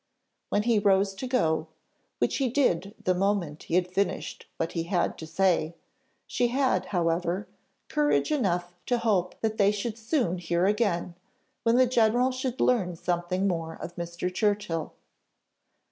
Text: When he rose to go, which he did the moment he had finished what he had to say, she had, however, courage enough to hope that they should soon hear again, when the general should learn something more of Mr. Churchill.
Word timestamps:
When 0.49 0.63
he 0.63 0.79
rose 0.79 1.13
to 1.13 1.27
go, 1.27 1.67
which 2.17 2.37
he 2.37 2.49
did 2.49 2.95
the 3.03 3.13
moment 3.13 3.61
he 3.61 3.75
had 3.75 3.87
finished 3.93 4.47
what 4.57 4.71
he 4.71 4.85
had 4.85 5.15
to 5.19 5.27
say, 5.27 5.75
she 6.25 6.47
had, 6.47 6.87
however, 6.87 7.47
courage 7.87 8.31
enough 8.31 8.73
to 8.87 8.97
hope 8.97 9.39
that 9.41 9.59
they 9.59 9.71
should 9.71 9.99
soon 9.99 10.39
hear 10.39 10.65
again, 10.65 11.13
when 11.61 11.75
the 11.75 11.85
general 11.85 12.31
should 12.31 12.59
learn 12.59 12.95
something 12.95 13.47
more 13.47 13.75
of 13.75 13.95
Mr. 13.95 14.33
Churchill. 14.33 14.93